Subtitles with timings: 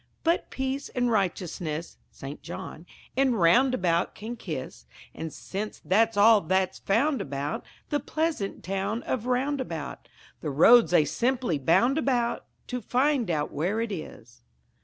[0.23, 2.41] But peace and righteousness (St.
[2.41, 9.03] John) In Roundabout can kiss, And since that's all that's found about The pleasant town
[9.03, 10.07] of Roundabout,
[10.39, 14.41] The roads they simply bound about To find out where it is.